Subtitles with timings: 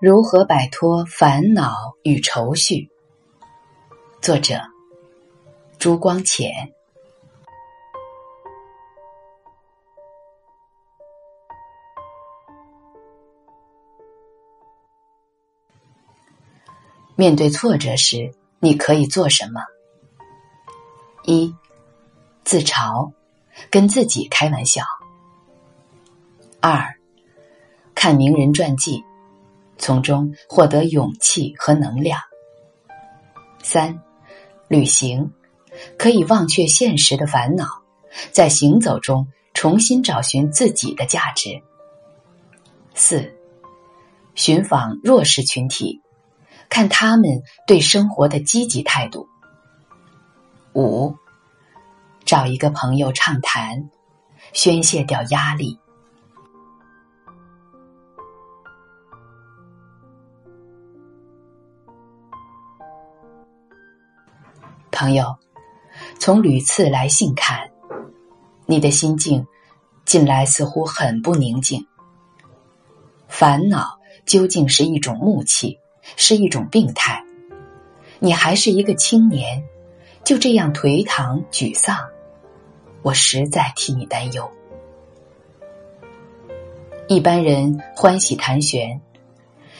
[0.00, 2.88] 如何摆脱烦恼与愁绪？
[4.22, 4.60] 作者：
[5.76, 6.72] 朱光潜。
[17.16, 19.60] 面对挫折时，你可以做什么？
[21.24, 21.52] 一、
[22.44, 23.10] 自嘲，
[23.68, 24.84] 跟自己开玩笑。
[26.60, 26.94] 二、
[27.96, 29.04] 看名人传记。
[29.78, 32.20] 从中获得勇气和能量。
[33.62, 34.02] 三，
[34.68, 35.32] 旅行
[35.96, 37.66] 可以忘却现实的烦恼，
[38.32, 41.62] 在行走中重新找寻自己的价值。
[42.94, 43.32] 四，
[44.34, 46.02] 寻访弱势群体，
[46.68, 49.28] 看他们对生活的积极态度。
[50.74, 51.14] 五，
[52.24, 53.90] 找一个朋友畅谈，
[54.52, 55.78] 宣泄掉压力。
[65.08, 65.38] 朋友，
[66.20, 67.70] 从屡次来信看，
[68.66, 69.46] 你的心境
[70.04, 71.86] 近来似乎很不宁静。
[73.26, 75.78] 烦恼究竟是一种木气，
[76.16, 77.24] 是一种病态。
[78.18, 79.64] 你还是一个青年，
[80.24, 81.96] 就这样颓唐沮丧，
[83.00, 84.52] 我实在替你担忧。
[87.06, 89.00] 一般人欢喜谈玄，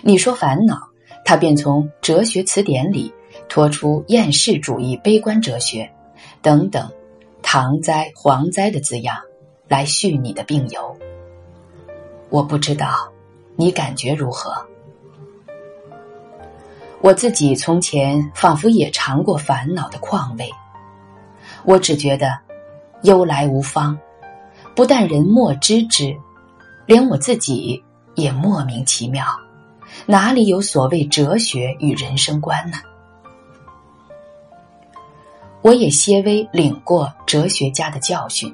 [0.00, 0.88] 你说烦恼，
[1.24, 3.14] 他便从哲学词典里。
[3.52, 5.86] 拖出厌世主义、悲观哲学
[6.40, 6.90] 等等
[7.42, 9.14] 唐灾、蝗灾的字样
[9.68, 10.96] 来续你的病由。
[12.30, 13.12] 我不知道
[13.54, 14.54] 你感觉如何。
[17.02, 20.48] 我自己从前仿佛也尝过烦恼的况味，
[21.64, 22.38] 我只觉得
[23.02, 23.98] 忧来无方，
[24.74, 26.16] 不但人莫知之，
[26.86, 27.84] 连我自己
[28.14, 29.26] 也莫名其妙，
[30.06, 32.78] 哪里有所谓哲学与人生观呢？
[35.62, 38.52] 我也些微领过哲学家的教训，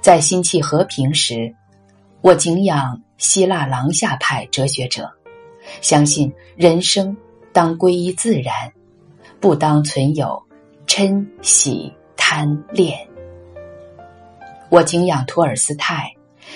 [0.00, 1.54] 在心气和平时，
[2.22, 5.08] 我敬仰希腊廊下派哲学者，
[5.80, 7.16] 相信人生
[7.52, 8.52] 当归依自然，
[9.38, 10.42] 不当存有
[10.88, 12.98] 嗔喜贪恋。
[14.70, 16.12] 我敬仰托尔斯泰，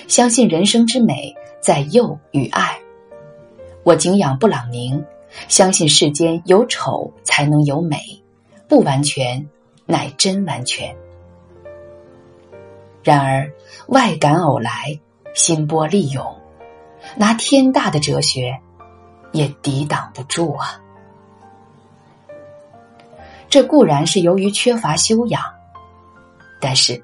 [0.08, 2.76] 相信人生之美在幼与爱。
[3.84, 5.04] 我敬仰布朗宁，
[5.46, 8.23] 相信世间有丑才能有美。
[8.68, 9.48] 不完全，
[9.86, 10.94] 乃真完全。
[13.02, 13.52] 然而
[13.88, 14.98] 外感偶来，
[15.34, 16.34] 心波利涌，
[17.16, 18.58] 拿天大的哲学
[19.32, 20.80] 也抵挡不住啊！
[23.50, 25.42] 这固然是由于缺乏修养，
[26.60, 27.02] 但是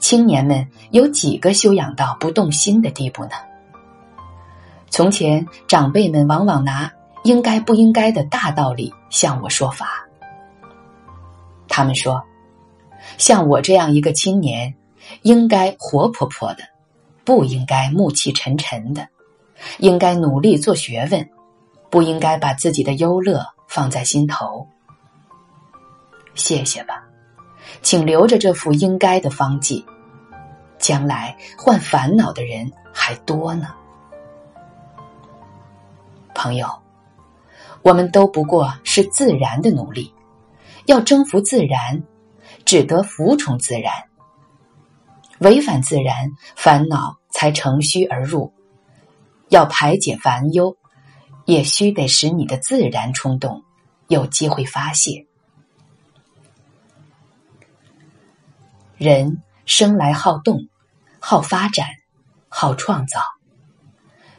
[0.00, 3.32] 青年们有几个修养到不动心的地步呢？
[4.90, 6.90] 从前长辈们往往拿
[7.22, 10.05] 应该不应该的大道理向我说法。
[11.76, 12.24] 他们说
[13.18, 14.74] ：“像我这样一个青年，
[15.20, 16.64] 应该活泼泼的，
[17.22, 19.06] 不应该暮气沉沉的，
[19.76, 21.28] 应该努力做学问，
[21.90, 24.66] 不应该把自己的忧乐放在心头。”
[26.34, 27.04] 谢谢吧，
[27.82, 29.84] 请留着这副应该的方剂，
[30.78, 33.68] 将来患烦恼的人还多呢。
[36.34, 36.66] 朋友，
[37.82, 40.10] 我们都不过是自然的奴隶。
[40.86, 42.02] 要征服自然，
[42.64, 43.92] 只得服从自然。
[45.40, 48.52] 违反自然，烦恼才乘虚而入。
[49.48, 50.76] 要排解烦忧，
[51.44, 53.62] 也须得使你的自然冲动
[54.08, 55.26] 有机会发泄。
[58.96, 60.68] 人生来好动，
[61.20, 61.86] 好发展，
[62.48, 63.20] 好创造。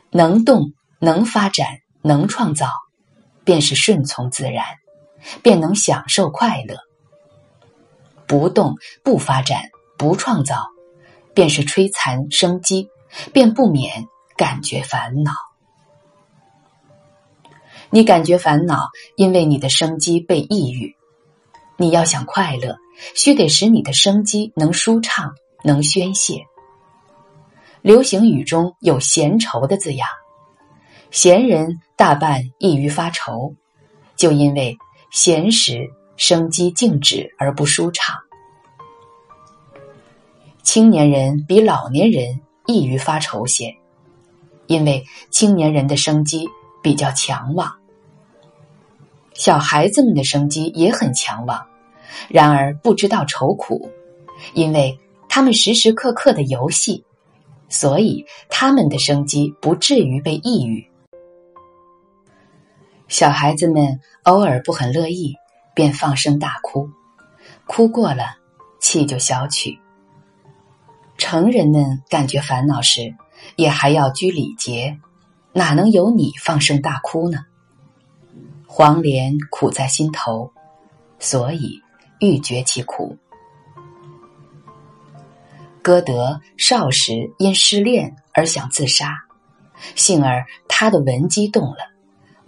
[0.10, 1.68] 能动，能发展，
[2.02, 2.68] 能创造，
[3.44, 4.66] 便是顺从自然。
[5.42, 6.78] 便能享受快乐。
[8.26, 9.62] 不动不发展
[9.98, 10.68] 不创造，
[11.34, 12.90] 便是摧残生机，
[13.32, 14.06] 便不免
[14.36, 15.32] 感觉烦恼。
[17.90, 20.94] 你感觉烦恼，因为你的生机被抑郁。
[21.78, 22.76] 你要想快乐，
[23.16, 25.34] 须得使你的生机能舒畅，
[25.64, 26.44] 能宣泄。
[27.82, 30.10] 流行语中有闲愁的字样，
[31.12, 33.56] 闲人大半易于发愁，
[34.18, 34.78] 就因为。
[35.10, 38.16] 闲时生机静止而不舒畅，
[40.64, 43.74] 青年人比老年人易于发愁些，
[44.68, 46.48] 因为青年人的生机
[46.84, 47.74] 比较强旺。
[49.34, 51.66] 小孩子们的生机也很强旺，
[52.28, 53.90] 然而不知道愁苦，
[54.54, 55.00] 因为
[55.30, 57.06] 他们时时刻刻的游戏，
[57.70, 60.86] 所以他们的生机不至于被抑郁。
[63.08, 65.36] 小孩子们偶尔不很乐意，
[65.74, 66.90] 便放声大哭，
[67.66, 68.36] 哭过了，
[68.80, 69.80] 气就消去。
[71.18, 73.16] 成人们感觉烦恼时，
[73.56, 75.00] 也还要拘礼节，
[75.54, 77.46] 哪能有你放声大哭呢？
[78.68, 80.52] 黄连苦在心头，
[81.18, 81.82] 所以
[82.20, 83.18] 欲绝其苦。
[85.82, 89.24] 歌德少时因失恋而想自杀，
[89.96, 91.78] 幸而他的文机动了，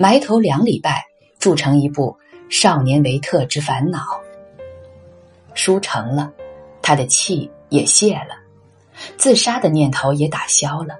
[0.02, 1.04] 埋头两礼拜，
[1.40, 2.16] 铸成一部
[2.50, 4.00] 《少年维特之烦恼》。
[5.54, 6.32] 书成了，
[6.82, 8.34] 他的气也泄了，
[9.18, 10.98] 自杀的念头也打消了。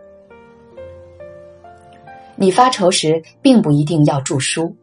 [2.36, 4.76] 你发愁时，并不一定要著书。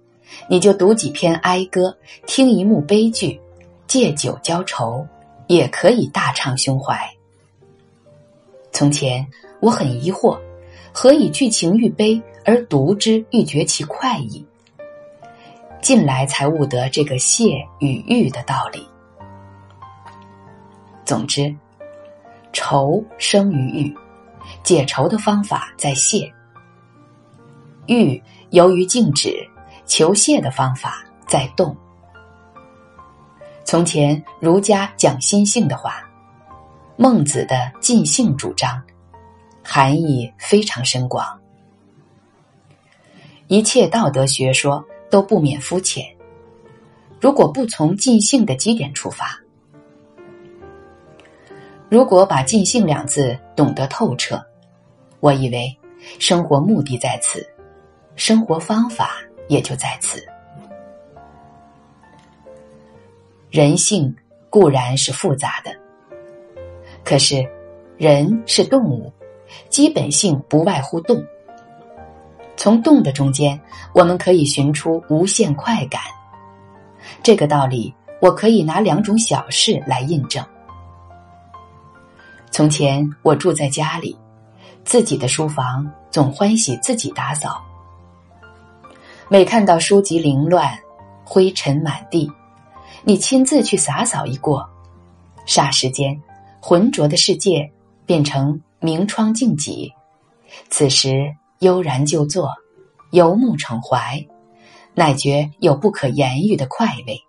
[0.48, 1.94] 你就读几篇哀歌，
[2.26, 3.38] 听一幕悲剧，
[3.86, 5.06] 借酒浇愁，
[5.46, 6.98] 也可以大畅胸怀。
[8.72, 9.26] 从前
[9.60, 10.40] 我很疑惑，
[10.98, 14.42] 何以剧情欲悲而读之欲觉其快意？
[15.82, 18.88] 近来才悟得这个谢与欲的道理。
[21.04, 21.54] 总之，
[22.50, 23.94] 愁生于欲，
[24.62, 26.32] 解愁的方法在谢；
[27.84, 29.46] 欲由于静止。
[29.84, 31.76] 求谢的方法在动。
[33.64, 36.02] 从前儒家讲心性的话，
[36.96, 38.82] 孟子的尽性主张，
[39.66, 41.40] 含义非常深广。
[43.48, 46.04] 一切道德学说都不免肤浅，
[47.20, 49.38] 如果不从尽性的基点出发，
[51.88, 54.40] 如果把尽性两字懂得透彻，
[55.20, 55.76] 我以为
[56.18, 57.46] 生活目的在此，
[58.14, 59.16] 生活方法。
[59.48, 60.20] 也就在此，
[63.48, 64.12] 人性
[64.50, 65.70] 固然是复杂的，
[67.04, 67.48] 可是
[67.96, 69.12] 人是动物，
[69.68, 71.24] 基本性不外乎动。
[72.56, 73.60] 从动的中间，
[73.92, 76.00] 我们可以寻出无限快感。
[77.22, 80.44] 这个道理，我可以拿两种小事来印证。
[82.50, 84.16] 从前我住在家里，
[84.84, 87.62] 自己的书房总欢喜自己打扫。
[89.28, 90.78] 每看到书籍凌乱、
[91.24, 92.30] 灰尘满地，
[93.04, 94.66] 你亲自去洒扫一过，
[95.46, 96.18] 霎时间，
[96.60, 97.70] 浑浊的世界
[98.06, 99.92] 变成明窗净几。
[100.70, 102.54] 此时悠然就坐，
[103.10, 104.26] 游目骋怀，
[104.94, 107.20] 乃觉有不可言喻的快慰。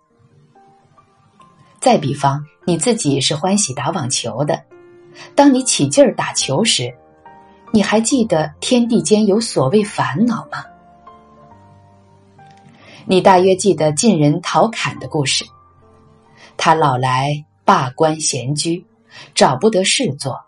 [1.80, 4.62] 再比方，你自己是欢喜打网球的，
[5.34, 6.94] 当你起劲儿打球时，
[7.72, 10.64] 你还记得天地间有所谓烦恼吗？
[13.04, 15.44] 你大约记得晋人陶侃的故事。
[16.56, 18.84] 他老来罢官闲居，
[19.34, 20.38] 找不得事做，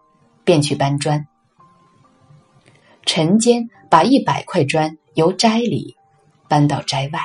[0.45, 1.27] 便去搬砖。
[3.05, 5.97] 晨间把一百块砖由斋里
[6.49, 7.21] 搬到斋外，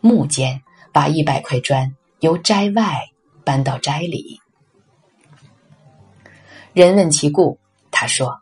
[0.00, 0.62] 暮间
[0.92, 3.08] 把一百块砖由斋外
[3.44, 4.40] 搬到斋里。
[6.72, 7.58] 人问其故，
[7.90, 8.40] 他说：“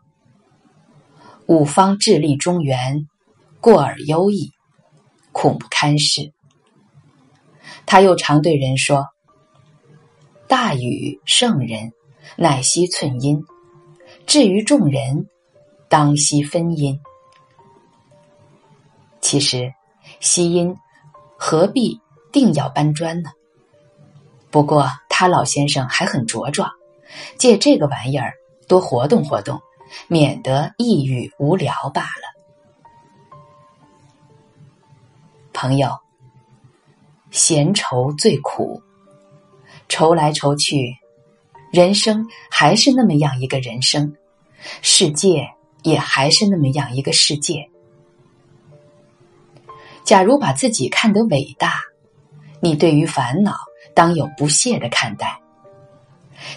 [1.45, 3.07] 五方智力中原，
[3.59, 4.51] 过而优异。”
[5.31, 6.31] 恐不堪视。
[7.87, 9.07] 他又常对人说
[10.47, 11.91] ：“大禹圣人，
[12.35, 13.41] 乃惜寸阴；
[14.25, 15.27] 至于众人，
[15.89, 16.99] 当惜分阴。”
[19.21, 19.73] 其实，
[20.19, 20.75] 惜阴
[21.37, 21.99] 何必
[22.31, 23.31] 定要搬砖呢？
[24.51, 26.69] 不过他老先生还很茁壮，
[27.37, 28.33] 借这个玩意儿
[28.67, 29.59] 多活动活动，
[30.07, 32.33] 免得抑郁无聊罢了。
[35.53, 35.97] 朋友，
[37.31, 38.81] 闲愁最苦，
[39.87, 40.95] 愁来愁去，
[41.73, 44.15] 人生还是那么样一个人生，
[44.83, 45.49] 世界
[45.81, 47.67] 也还是那么样一个世界。
[50.03, 51.81] 假如把自己看得伟大，
[52.59, 53.55] 你对于烦恼
[53.95, 55.41] 当有不屑的看待；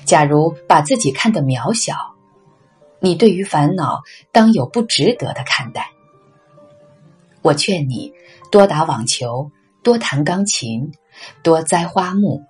[0.05, 1.97] 假如把自己看得渺小，
[3.01, 5.91] 你对于烦恼当有不值得的看待。
[7.41, 8.13] 我劝你
[8.53, 9.51] 多打网球，
[9.83, 10.93] 多弹钢琴，
[11.43, 12.45] 多栽花木，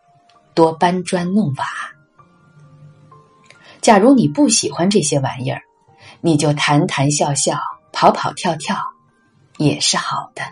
[0.53, 1.65] 多搬砖弄瓦。
[3.87, 5.63] 假如你不喜欢这些玩意儿，
[6.21, 7.57] 你就谈谈笑笑，
[7.93, 8.77] 跑跑跳跳，
[9.59, 10.43] 也是好的。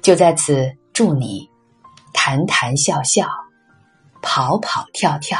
[0.00, 1.50] 就在此祝你
[2.12, 3.28] 谈谈笑笑，
[4.22, 5.36] 跑跑跳跳。